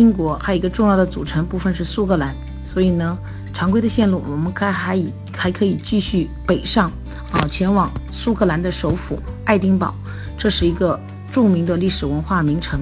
[0.00, 3.18] 英国还有一个重要的组成部分是苏格兰，所以呢，
[3.52, 6.90] 常规的线路我们该还以还可以继续北上
[7.30, 9.94] 啊，前往苏格兰的首府爱丁堡，
[10.38, 10.98] 这是一个
[11.30, 12.80] 著名的历史文化名城。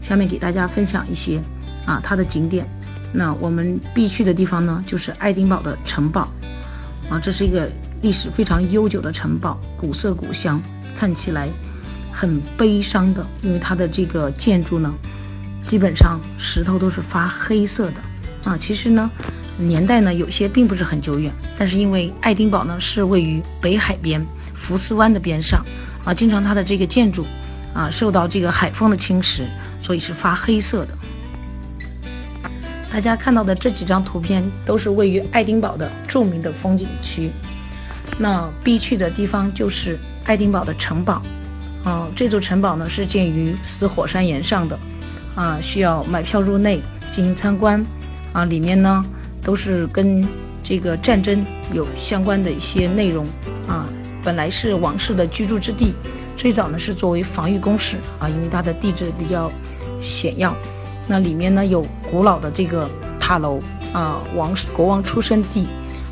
[0.00, 1.38] 下面给大家分享一些
[1.84, 2.66] 啊它的景点。
[3.12, 6.26] 那我们必去的地方呢，就是爱丁堡的城堡
[7.10, 7.68] 啊，这是一个
[8.00, 10.58] 历史非常悠久的城堡，古色古香，
[10.96, 11.48] 看起来
[12.10, 14.94] 很悲伤的，因为它的这个建筑呢，
[15.66, 17.96] 基本上石头都是发黑色的
[18.44, 18.56] 啊。
[18.56, 19.10] 其实呢，
[19.58, 24.24] 年代呢有些并不是很久远，但是因为爱丁堡呢是位于北海边
[24.54, 25.64] 福斯湾的边上
[26.04, 27.26] 啊，经常它的这个建筑
[27.74, 29.42] 啊受到这个海风的侵蚀，
[29.82, 30.96] 所以是发黑色的。
[32.90, 37.30] 大家看到的这几张图片都是位于爱丁堡的著名的风景区，
[38.16, 41.20] 那必去的地方就是爱丁堡的城堡。
[41.84, 44.78] 啊，这座城堡呢是建于死火山岩上的，
[45.36, 46.80] 啊，需要买票入内
[47.12, 47.84] 进行参观。
[48.32, 49.04] 啊，里面呢
[49.44, 50.26] 都是跟
[50.62, 53.24] 这个战争有相关的一些内容。
[53.68, 53.86] 啊，
[54.24, 55.94] 本来是王室的居住之地，
[56.36, 57.96] 最早呢是作为防御工事。
[58.18, 59.52] 啊，因为它的地质比较
[60.02, 60.52] 险要。
[61.06, 63.60] 那里面呢有古老的这个塔楼
[63.92, 65.66] 啊，王国王出生地，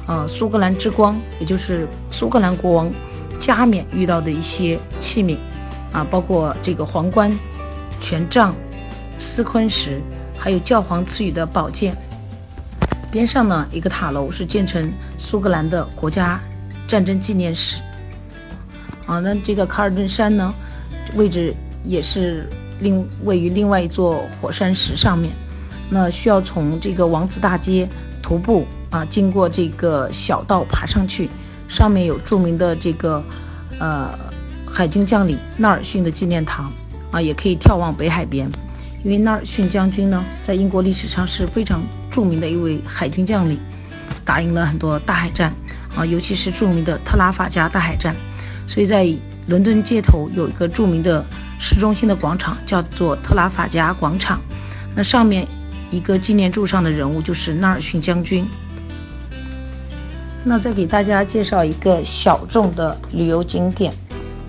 [0.07, 2.91] 啊，苏格兰之光，也就是苏格兰国王
[3.39, 5.37] 加冕遇到的一些器皿，
[5.93, 7.37] 啊，包括这个皇冠、
[8.01, 8.55] 权杖、
[9.25, 10.01] 斯昆石，
[10.39, 11.97] 还有教皇赐予的宝剑。
[13.11, 16.41] 边上呢一个塔楼是建成苏格兰的国家
[16.87, 17.81] 战争纪念室。
[19.07, 20.55] 啊，那这个卡尔顿山呢，
[21.17, 22.49] 位置也是。
[22.81, 25.33] 另位于另外一座火山石上面，
[25.89, 27.89] 那需要从这个王子大街
[28.21, 31.31] 徒步啊，经过这个小道爬上去。
[31.69, 33.23] 上面有著名的这个
[33.79, 34.11] 呃
[34.67, 36.71] 海军将领纳尔逊的纪念堂
[37.13, 38.51] 啊，也可以眺望北海边。
[39.05, 43.61] 因为纳尔逊将军呢，在英国历史上是非常著名的一位海军将领，
[44.25, 45.55] 打赢了很多大海战
[45.95, 48.17] 啊，尤其是著名的特拉法加大海战。
[48.67, 49.07] 所以在
[49.47, 51.25] 伦敦街头有一个著名的。
[51.57, 54.39] 市中心的广场叫做特拉法加广场，
[54.95, 55.47] 那上面
[55.91, 58.47] 一个纪念柱上的人物就是纳尔逊将军。
[60.43, 63.95] 那再给大家介绍一个小众的旅游景点，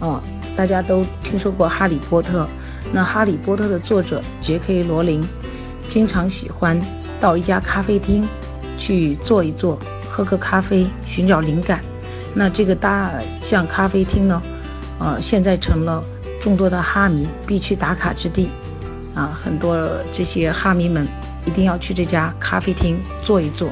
[0.01, 0.21] 啊，
[0.57, 2.43] 大家都听说过《哈利波特》，
[2.95, 5.21] 那《哈利波特》的作者杰克·罗琳
[5.89, 6.79] 经常喜欢
[7.19, 8.25] 到一家咖啡厅
[8.77, 9.77] 去坐一坐，
[10.09, 11.81] 喝个咖啡，寻找灵感。
[12.33, 13.11] 那这个大
[13.41, 14.41] 象咖啡厅呢，
[14.97, 16.01] 呃，现在成了。
[16.41, 18.49] 众多的哈迷必去打卡之地，
[19.15, 19.75] 啊，很多
[20.11, 21.07] 这些哈迷们
[21.43, 23.71] 一定要去这家咖啡厅坐一坐。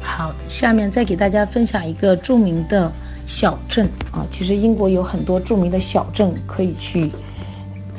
[0.00, 2.92] 好，下面再给大家分享一个著名的
[3.32, 7.12] 小镇啊，其实英国有很多著名的小镇可以去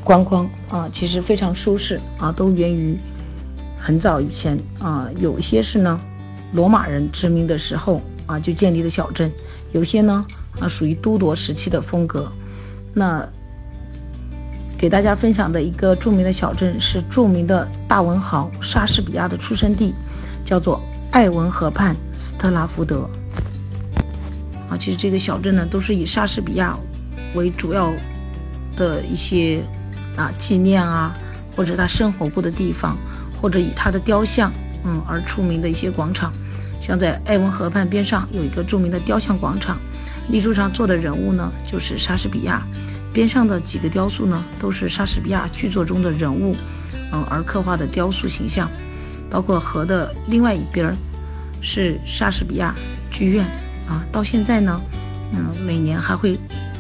[0.03, 2.97] 观光啊，其实非常舒适啊，都源于
[3.77, 5.97] 很早以前啊，有些是呢
[6.51, 9.31] 罗马人殖民的时候啊就建立的小镇，
[9.71, 10.25] 有些呢
[10.59, 12.29] 啊属于都铎时期的风格。
[12.93, 13.25] 那
[14.77, 19.95] 给大家分享的一个著名的小镇是著名的大文豪莎士比亚的出生地，
[20.43, 20.81] 叫做
[21.11, 23.09] 艾文河畔斯特拉福德。
[24.71, 26.77] 啊，其实这个小镇呢，都是以莎士比亚
[27.35, 27.93] 为主要
[28.77, 29.61] 的一些
[30.15, 31.13] 啊纪念啊，
[31.55, 32.97] 或者他生活过的地方，
[33.41, 34.49] 或者以他的雕像
[34.85, 36.31] 嗯而出名的一些广场。
[36.79, 39.77] 像在艾文河畔边上有一个著名的雕像广场。
[40.29, 42.61] 立柱上坐的人物呢，就是莎士比亚；
[43.11, 46.55] 边上的几个雕塑呢，都是莎士比亚剧作中的人物，
[47.11, 48.69] 嗯，而刻画的雕塑形象。
[49.29, 50.95] 包括河的另外一边
[51.61, 52.73] 是莎士比亚
[53.09, 53.45] 剧院
[53.91, 54.81] 啊，到现在呢，
[55.33, 56.39] 嗯，每年还会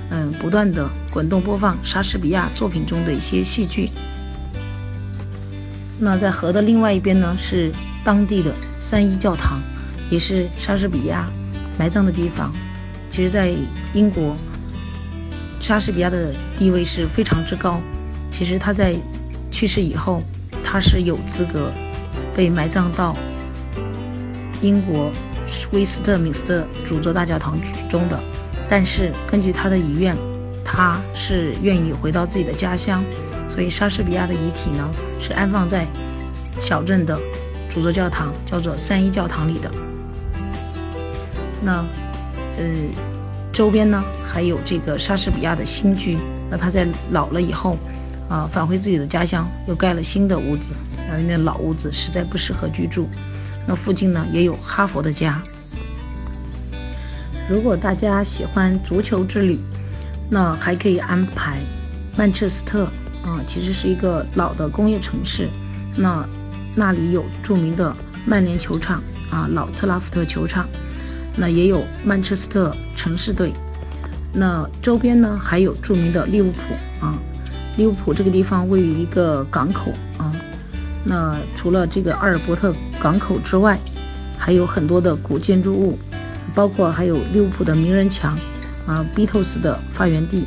[0.09, 3.89] 嗯不断的滚动播放莎士比亚作品中的一些戏剧。
[5.99, 7.69] 那在河的另外一边呢，是
[8.05, 9.59] 当地的三一教堂，
[10.09, 11.29] 也是莎士比亚
[11.77, 12.49] 埋葬的地方。
[13.09, 13.51] 其实，在
[13.93, 14.37] 英国，
[15.59, 17.81] 莎士比亚的地位是非常之高。
[18.31, 18.95] 其实他在
[19.51, 20.23] 去世以后，
[20.63, 21.69] 他是有资格
[22.33, 23.13] 被埋葬到
[24.61, 25.11] 英国
[25.71, 27.57] 威斯特敏斯特主座大教堂
[27.89, 28.19] 中的。
[28.69, 30.15] 但是根据他的遗愿，
[30.63, 33.03] 他是愿意回到自己的家乡，
[33.49, 34.89] 所以莎士比亚的遗体呢
[35.19, 35.85] 是安放在
[36.59, 37.19] 小镇的
[37.69, 39.71] 主座教堂，叫做三一教堂里的。
[41.61, 41.85] 那。
[42.59, 42.89] 嗯，
[43.51, 46.17] 周边呢还有这个莎士比亚的新居。
[46.49, 47.77] 那他在老了以后，
[48.29, 50.73] 啊，返回自己的家乡，又盖了新的屋子，
[51.11, 53.07] 因为那老屋子实在不适合居住。
[53.67, 55.41] 那附近呢也有哈佛的家。
[57.49, 59.59] 如果大家喜欢足球之旅，
[60.29, 61.59] 那还可以安排
[62.17, 62.85] 曼彻斯特
[63.23, 65.49] 啊，其实是一个老的工业城市。
[65.97, 66.25] 那
[66.75, 67.93] 那里有著名的
[68.25, 70.67] 曼联球场啊，老特拉福德球场。
[71.35, 73.53] 那也有曼彻斯特城市队。
[74.33, 77.17] 那周边呢还有著名的利物浦啊。
[77.77, 80.31] 利物浦这个地方位于一个港口啊。
[81.03, 83.79] 那除了这个阿尔伯特港口之外，
[84.37, 85.97] 还有很多的古建筑物，
[86.53, 88.37] 包括还有利物浦的名人墙
[88.85, 90.45] 啊，Beatles 的发源地。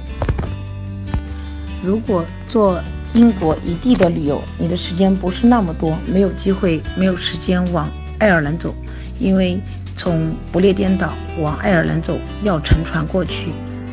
[1.82, 2.80] 如果做
[3.12, 8.72] 英国一地的旅游，你的时间不是那么多，没有机会，没有时间往爱尔兰走，
[9.18, 9.58] 因为
[9.96, 13.50] 从不列颠岛往爱尔兰走要乘船过去，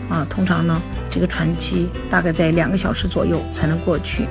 [0.07, 0.79] 啊，通常呢
[1.09, 4.25] 这个船期大概在两个小时左右才能过去。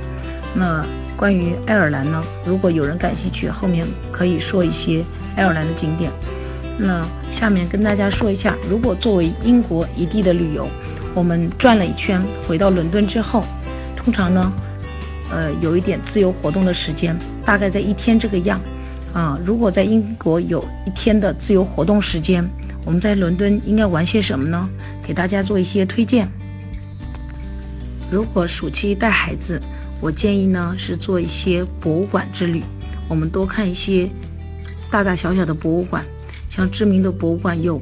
[0.55, 0.85] 那
[1.21, 5.05] 关于爱尔兰呢，如果有人感兴趣，后面可以说一些
[5.37, 6.11] 爱尔兰的景点。
[6.79, 10.67] 那下面跟大家说一下，如果作为英国一地的旅游。
[11.15, 13.45] 我们转了一圈，回到伦敦之后，
[13.95, 14.51] 通常呢，
[15.31, 17.15] 呃，有一点自由活动的时间，
[17.45, 18.59] 大概在一天这个样。
[19.13, 22.43] 啊，如果在英国有一天的自由活动时间，
[22.87, 24.67] 我们在伦敦应该玩些什么呢？
[25.07, 26.27] 给大家做一些推荐。
[28.11, 29.61] 如果暑期带孩子，
[30.01, 32.63] 我建议呢是做一些博物馆之旅。
[33.09, 34.09] 我们多看一些
[34.91, 36.05] 大大小小的博物馆，
[36.49, 37.81] 像知名的博物馆有，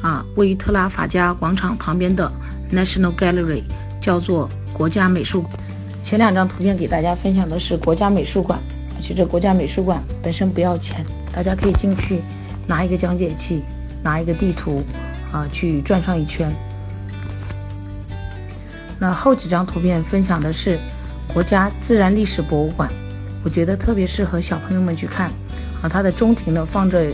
[0.00, 2.30] 啊，位于特拉法加广场旁边的。
[2.70, 3.62] National Gallery
[3.98, 5.42] 叫做国家美术。
[6.02, 8.60] 前两张图片给大家分享的是国家美术馆，
[9.00, 12.20] 其实国家美术馆本身不要钱，大家可以进去
[12.66, 13.62] 拿一个讲解器，
[14.02, 14.82] 拿一个地图，
[15.32, 16.54] 啊，去转上一圈。
[18.98, 20.78] 那后几张图片分享的是
[21.32, 22.90] 国家自然历史博物馆，
[23.44, 25.30] 我觉得特别适合小朋友们去看。
[25.80, 27.06] 啊，它的中庭呢放着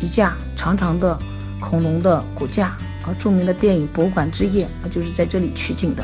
[0.00, 1.18] 一架长长的
[1.60, 2.68] 恐龙的骨架
[3.02, 3.12] 啊。
[3.18, 6.02] 著名的电影《博物馆之夜》啊，就是在这里取景的。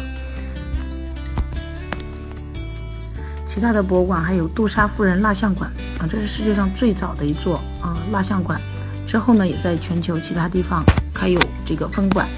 [3.46, 8.60] 其他的博物馆还有杜莎夫人蜡像馆啊，这是世界上最早的一座啊蜡像馆。
[9.06, 10.84] 之后呢，也在全球其他地方
[11.14, 12.28] 开有这个分馆。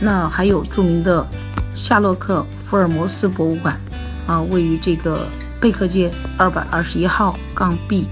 [0.00, 1.26] 那还有著名的
[1.74, 3.78] 夏洛克福尔摩斯博物馆
[4.30, 5.26] 啊，位于这个
[5.60, 8.06] 贝克街二百二十一号杠 B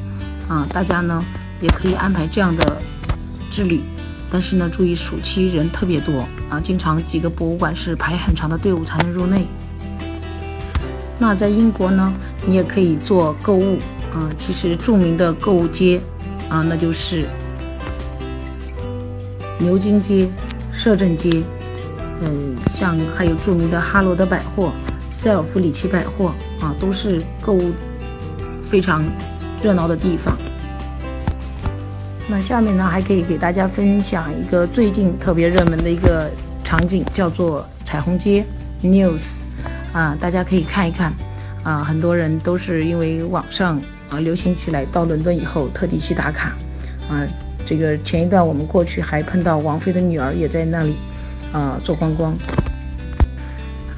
[0.49, 1.25] 啊，大家呢
[1.61, 2.77] 也可以安排这样的
[3.53, 3.81] 之旅。
[4.29, 9.47] 但是呢，注意暑期人特别多啊，经常几个博物馆是排很长的队伍才能入内。
[11.21, 12.13] 那在英国呢，
[12.45, 13.79] 你也可以做购物
[14.13, 14.29] 啊。
[14.37, 16.01] 其实著名的购物街
[16.49, 17.29] 啊，那就是
[19.61, 20.29] 牛津街、
[20.73, 21.45] 摄政街，
[22.23, 24.73] 嗯，像还有著名的哈罗德百货、
[25.19, 27.73] 塞尔夫里奇百货啊，都是购物
[28.63, 29.03] 非常
[29.61, 30.37] 热闹的地方。
[32.29, 36.31] 那下面呢，还可以给大家分享一个最近特别热门的一个
[36.63, 38.45] 场景，叫做彩虹街
[38.81, 39.39] News，
[39.93, 41.13] 啊，大家可以看一看，
[41.65, 43.81] 啊，很多人都是因为网上
[44.11, 46.53] 啊流行起来，到伦敦以后特地去打卡，
[47.11, 47.27] 啊，
[47.67, 50.95] 这个前一段我们过去还碰到王菲的女儿也在那里，
[51.53, 52.33] 啊，做观光，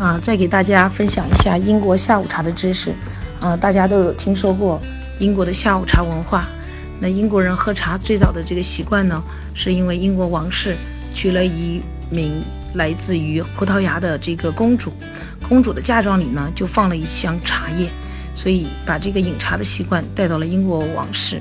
[0.01, 2.95] 啊，再给大家分享一下英国下午茶的知识，
[3.39, 4.81] 啊，大家都有听说过
[5.19, 6.47] 英国的下午茶文化。
[6.99, 10.75] 那英国人喝茶最早的这个习惯呢，是因为英国王室
[11.13, 12.43] 娶了一名
[12.73, 14.91] 来自于葡萄牙的这个公主，
[15.47, 17.87] 公主的嫁妆里呢就放了一箱茶叶，
[18.33, 21.39] 所以把这个饮茶的习惯带到了英国王室，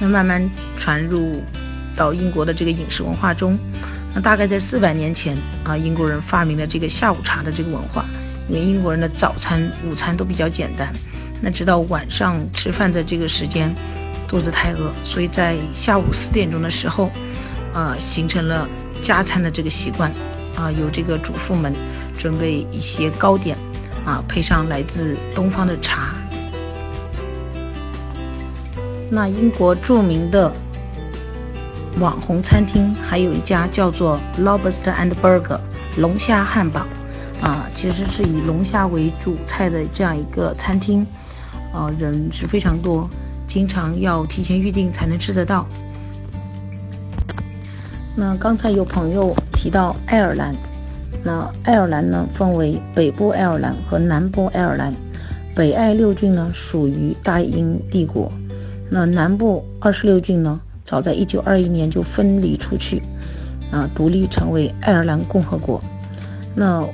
[0.00, 1.42] 那慢慢传入
[1.94, 3.58] 到英国的这个饮食文化中。
[4.14, 8.04] 那大概在四百年前啊，英国人发明了这个下午茶的这个文化，
[8.48, 10.92] 因为英国人的早餐、午餐都比较简单，
[11.40, 13.74] 那直到晚上吃饭的这个时间。
[14.28, 17.10] 肚子太饿，所以在下午四点钟的时候，
[17.74, 18.66] 呃，形成了
[19.02, 20.10] 加餐的这个习惯，
[20.56, 21.70] 啊，由这个主妇们
[22.16, 23.54] 准备一些糕点，
[24.06, 26.14] 啊，配上来自东方的茶。
[29.10, 30.50] 那英国著名的
[32.00, 35.60] 网红餐厅还有一家叫做 Lobster and Burger
[35.98, 36.86] 龙虾汉堡，
[37.40, 41.06] 啊，其实是以龙虾为主菜的这样一个餐厅，
[41.72, 43.08] 啊，人是非常多。
[43.46, 45.66] 经常要提前预定才能吃得到。
[48.16, 50.54] 那刚才有朋友提到爱尔兰，
[51.22, 54.94] 那爱尔兰呢分为北部爱尔兰和南部爱尔兰，
[55.54, 58.32] 北爱六郡呢属于大英帝国，
[58.88, 60.58] 那南部二十六郡呢
[60.92, 63.00] 早在一九二一年就分离出去，
[63.70, 65.82] 啊，独立成为爱尔兰共和国。
[66.54, 66.86] 那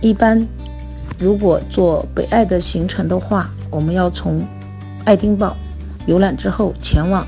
[0.00, 0.46] 一般
[1.18, 4.40] 如果做北爱的行程的话，我们要从
[5.04, 5.56] 爱丁堡
[6.06, 7.26] 游览之后，前往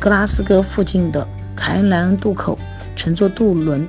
[0.00, 2.58] 格拉斯哥附近的凯恩莱恩渡口，
[2.96, 3.86] 乘坐渡轮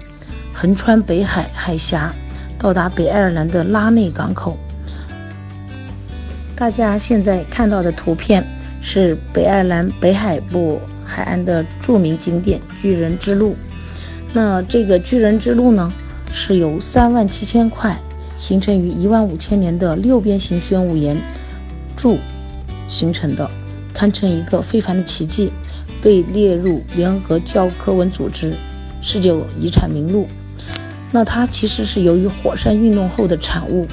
[0.53, 2.13] 横穿北海海峡，
[2.57, 4.57] 到达北爱尔兰的拉内港口。
[6.57, 8.45] 大家现在看到的图片
[8.81, 13.55] 是北爱尔兰北海部海岸的著名景点巨人之路。
[14.33, 15.91] 那这个巨人之路呢，
[16.31, 17.97] 是由三万七千块
[18.37, 21.17] 形成于一万五千年的六边形玄武岩
[21.97, 22.17] 柱
[22.87, 23.49] 形成的，
[23.93, 25.51] 堪称一个非凡的奇迹，
[26.01, 28.53] 被列入联合教科文组织
[29.01, 30.27] 世界遗产名录。
[31.11, 33.87] 那它其实是由于火山运动后的产物。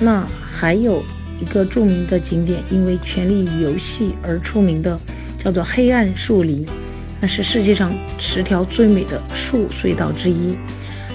[0.00, 1.02] 那还有
[1.40, 4.98] 一个著名的景点，因为《权力与游戏》而出名的，
[5.36, 6.66] 叫做黑暗树林，
[7.20, 10.56] 那是世界上十条最美的树隧道之一。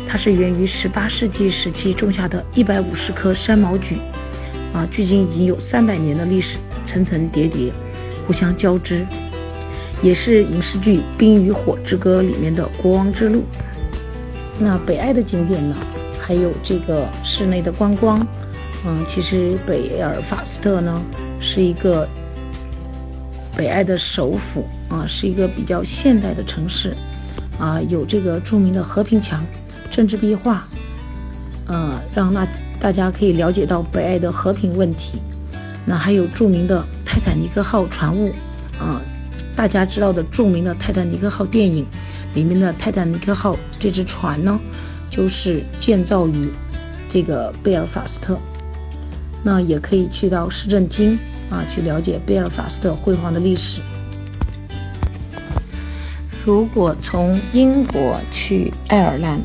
[0.07, 3.95] 它是源于18世纪时期种下的150棵山毛榉，
[4.73, 7.71] 啊，距今已经有三百年的历史，层层叠叠，
[8.27, 9.05] 互相交织。
[10.01, 13.43] 也是影视剧《冰与火之歌》里面的国王之路。
[14.59, 15.75] 那北爱的景点呢？
[16.19, 18.25] 还有这个室内的观光。
[18.85, 21.01] 嗯，其实北尔法斯特呢
[21.39, 22.07] 是一个
[23.55, 26.95] 北爱的首府啊，是一个比较现代的城市
[27.57, 29.45] 啊，有这个著名的和平墙、
[29.89, 30.67] 政治壁画，
[31.67, 32.47] 呃，让那
[32.79, 35.21] 大家可以了解到北爱的和平问题。
[35.85, 38.31] 那还有著名的泰坦尼克号船坞
[38.79, 39.01] 啊。
[39.55, 41.85] 大家知道的著名的泰坦尼克号电影
[42.33, 44.59] 里面的泰坦尼克号这只船呢，
[45.11, 46.49] 就是建造于
[47.07, 48.35] 这个贝尔法斯特。
[49.43, 51.19] 那也可以去到市政厅
[51.49, 53.81] 啊，去了解贝尔法斯特辉煌的历史。
[56.45, 59.41] 如果从英国去爱尔兰，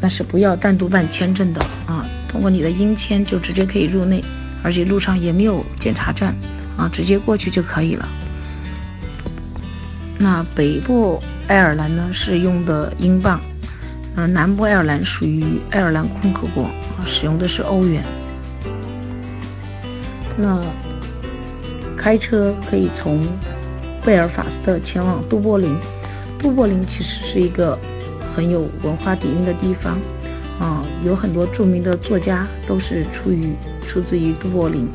[0.00, 4.22] 那是不要单独办签证的啊，通过你的英签就直接可以入内，
[4.62, 6.34] 而且路上也没有检查站
[6.76, 8.08] 啊，直接过去就可以了。
[10.18, 13.40] 那北部爱尔兰呢是用的英镑，
[14.16, 18.04] 嗯，南部爱尔兰属于爱尔兰共和国啊，使用的是欧元。
[20.36, 20.60] 那
[21.96, 23.20] 开车可以从
[24.04, 25.74] 贝尔法斯特前往都柏林，
[26.38, 27.78] 都柏林其实是一个
[28.34, 29.98] 很有文化底蕴的地方
[30.58, 33.54] 啊，有很多著名的作家都是出于
[33.86, 34.88] 出自于都柏林。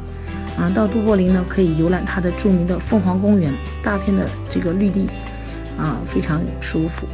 [0.57, 3.53] 啊，到都柏林呢，可以游览它的著名的凤凰公园，
[3.83, 5.07] 大片的这个绿地，
[5.77, 7.05] 啊，非常舒服。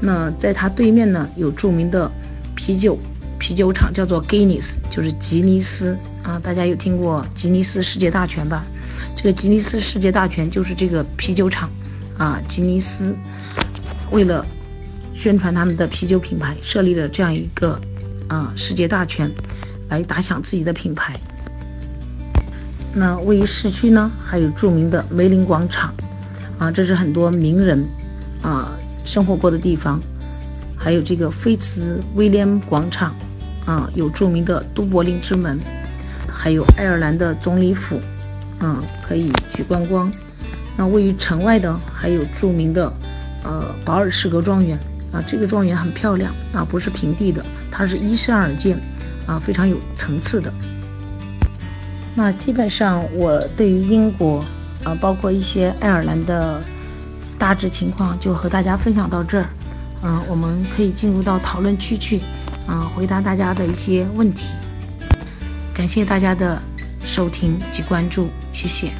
[0.00, 2.08] 那在它对面呢，有著名的
[2.54, 2.96] 啤酒
[3.38, 6.38] 啤酒厂，叫做 gaines 就是吉尼斯啊。
[6.38, 8.64] 大家有听过吉尼斯世界大全吧？
[9.16, 11.70] 这个吉尼斯世界大全就是这个啤酒厂
[12.18, 13.14] 啊，吉尼斯
[14.10, 14.44] 为了
[15.14, 17.80] 宣传他们的啤酒品牌，设立了这样一个
[18.28, 19.30] 啊世界大全，
[19.88, 21.18] 来打响自己的品牌。
[22.92, 25.92] 那位于市区呢，还有著名的梅林广场，
[26.58, 27.84] 啊，这是很多名人
[28.42, 28.72] 啊
[29.04, 30.00] 生活过的地方。
[30.84, 33.14] 还有这个菲茨威廉广场，
[33.64, 35.58] 啊，有著名的都柏林之门，
[36.28, 37.98] 还有爱尔兰的总理府，
[38.58, 40.12] 啊，可以去观光。
[40.76, 42.92] 那位于城外的还有著名的
[43.44, 44.78] 呃保尔士格庄园，
[45.10, 48.78] 啊，这个庄园很漂亮，啊，不是平地的，它是依山而建，
[49.26, 50.52] 啊，非常有层次的。
[52.14, 54.44] 那基本上，我对于英国，
[54.84, 56.62] 啊，包括一些爱尔兰的
[57.38, 59.46] 大致情况，就和大家分享到这儿。
[60.06, 62.20] 嗯，我们可以进入到讨论区去，
[62.66, 64.48] 啊，回答大家的一些问题。
[65.72, 66.62] 感谢大家的
[67.04, 68.92] 收听及关注，谢谢。